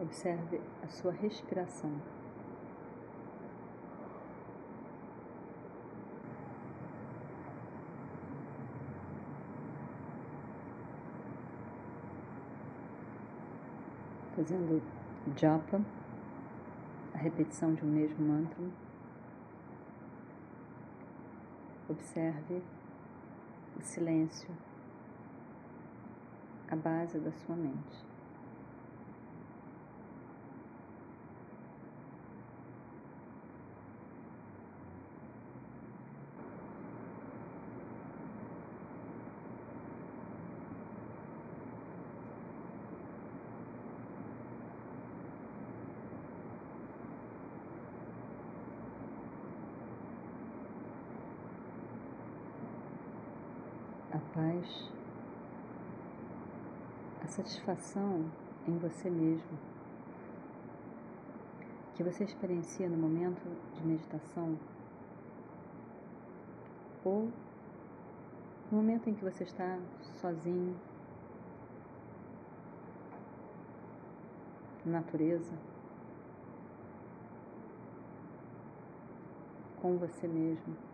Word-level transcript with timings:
Observe 0.00 0.60
a 0.84 0.86
sua 0.88 1.10
respiração. 1.10 1.90
Fazendo 14.36 14.80
japa, 15.36 15.80
a 17.12 17.18
repetição 17.18 17.74
de 17.74 17.84
um 17.84 17.88
mesmo 17.88 18.24
mantra. 18.24 18.64
Observe 21.88 22.62
o 23.76 23.82
silêncio, 23.82 24.48
a 26.68 26.76
base 26.76 27.18
da 27.18 27.32
sua 27.32 27.56
mente. 27.56 28.07
A 54.18 54.34
paz, 54.34 54.90
a 57.22 57.28
satisfação 57.28 58.24
em 58.66 58.76
você 58.78 59.08
mesmo, 59.08 59.58
que 61.94 62.02
você 62.02 62.24
experiencia 62.24 62.88
no 62.88 62.96
momento 62.96 63.40
de 63.76 63.86
meditação 63.86 64.58
ou 67.04 67.30
no 68.70 68.78
momento 68.78 69.08
em 69.08 69.14
que 69.14 69.24
você 69.24 69.44
está 69.44 69.78
sozinho, 70.20 70.76
na 74.84 74.98
natureza, 74.98 75.54
com 79.80 79.96
você 79.96 80.26
mesmo. 80.26 80.87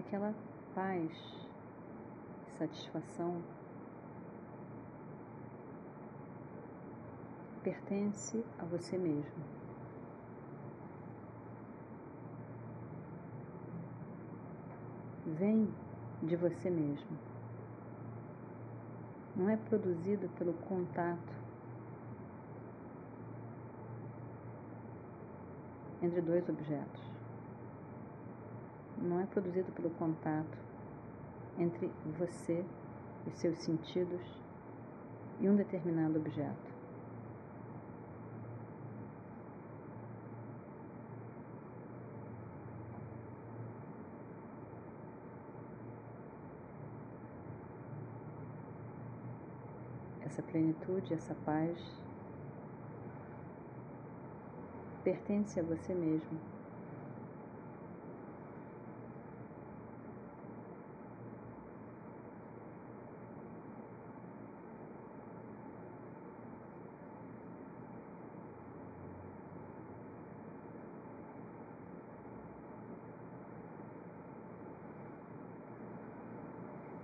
Aquela 0.00 0.34
paz, 0.74 1.12
satisfação 2.58 3.42
pertence 7.62 8.42
a 8.58 8.64
você 8.64 8.96
mesmo. 8.96 9.44
Vem 15.26 15.68
de 16.22 16.34
você 16.36 16.70
mesmo. 16.70 17.18
Não 19.36 19.48
é 19.48 19.56
produzido 19.56 20.28
pelo 20.30 20.54
contato 20.54 21.34
entre 26.02 26.20
dois 26.22 26.48
objetos 26.48 27.09
não 29.00 29.20
é 29.20 29.26
produzido 29.26 29.72
pelo 29.72 29.90
contato 29.90 30.58
entre 31.58 31.90
você 32.18 32.64
e 33.26 33.30
seus 33.32 33.58
sentidos 33.58 34.20
e 35.40 35.48
um 35.48 35.56
determinado 35.56 36.18
objeto. 36.18 36.70
Essa 50.22 50.42
plenitude, 50.42 51.12
essa 51.12 51.34
paz 51.44 51.76
pertence 55.02 55.58
a 55.58 55.62
você 55.62 55.94
mesmo. 55.94 56.59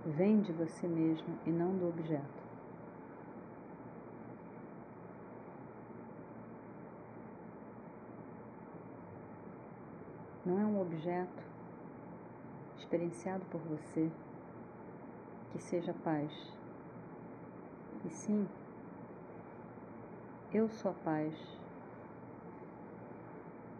Vem 0.07 0.39
de 0.39 0.53
você 0.53 0.87
mesmo 0.87 1.37
e 1.45 1.49
não 1.49 1.77
do 1.77 1.89
objeto. 1.89 2.47
Não 10.45 10.57
é 10.57 10.65
um 10.65 10.79
objeto 10.79 11.43
experienciado 12.77 13.43
por 13.51 13.59
você 13.59 14.09
que 15.51 15.61
seja 15.61 15.93
paz, 16.05 16.31
e 18.05 18.09
sim, 18.09 18.47
eu 20.53 20.69
sou 20.69 20.91
a 20.91 20.93
paz, 20.93 21.35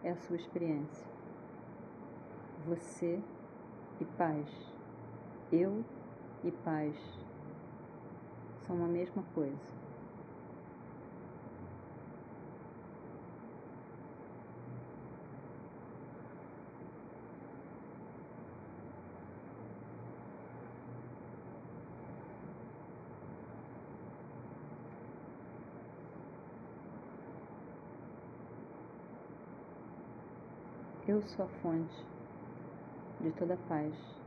é 0.02 0.10
a 0.10 0.16
sua 0.16 0.36
experiência. 0.36 1.06
Você 2.66 3.18
e 3.98 4.04
paz, 4.04 4.46
eu 5.50 5.82
e 6.44 6.50
paz 6.50 6.94
são 8.66 8.84
a 8.84 8.88
mesma 8.88 9.22
coisa. 9.34 9.78
Eu 31.08 31.22
sou 31.22 31.46
a 31.46 31.48
fonte 31.62 32.04
de 33.22 33.30
toda 33.32 33.56
paz. 33.66 34.17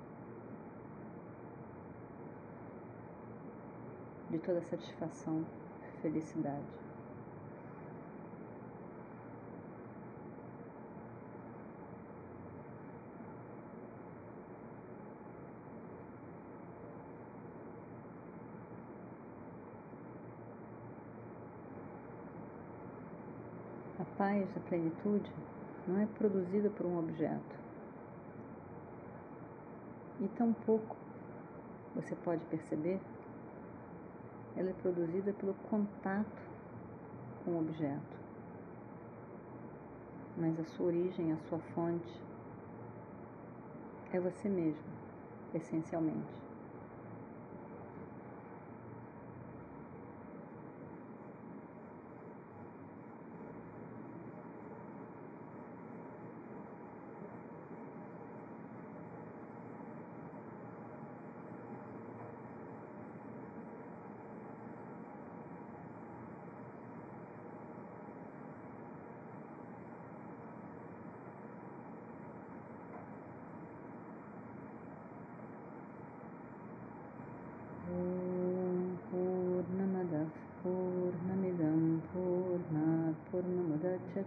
de 4.32 4.40
toda 4.40 4.62
satisfação, 4.62 5.46
felicidade. 6.02 6.64
A 24.00 24.06
paz, 24.18 24.48
a 24.56 24.60
plenitude, 24.62 25.30
não 25.86 26.00
é 26.00 26.06
produzida 26.06 26.70
por 26.70 26.86
um 26.86 26.98
objeto. 26.98 27.60
E 30.22 30.28
tampouco 30.30 30.96
você 31.94 32.16
pode 32.16 32.46
perceber 32.46 33.00
ela 34.56 34.70
é 34.70 34.74
produzida 34.74 35.34
pelo 35.34 35.54
contato 35.70 36.42
com 37.44 37.52
o 37.52 37.60
objeto. 37.60 38.22
Mas 40.38 40.60
a 40.60 40.66
sua 40.66 40.88
origem, 40.88 41.32
a 41.32 41.38
sua 41.50 41.60
fonte, 41.74 42.22
é 44.12 44.20
você 44.20 44.50
mesmo, 44.50 44.84
essencialmente. 45.54 46.51